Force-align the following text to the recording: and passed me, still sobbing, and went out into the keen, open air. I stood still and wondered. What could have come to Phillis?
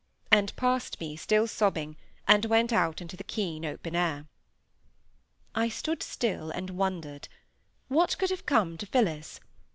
and 0.31 0.55
passed 0.55 0.99
me, 0.99 1.15
still 1.15 1.45
sobbing, 1.45 1.95
and 2.27 2.45
went 2.45 2.73
out 2.73 3.01
into 3.01 3.15
the 3.15 3.23
keen, 3.23 3.63
open 3.63 3.95
air. 3.95 4.25
I 5.53 5.69
stood 5.69 6.01
still 6.01 6.49
and 6.49 6.71
wondered. 6.71 7.27
What 7.87 8.17
could 8.17 8.31
have 8.31 8.47
come 8.47 8.79
to 8.79 8.87
Phillis? 8.87 9.39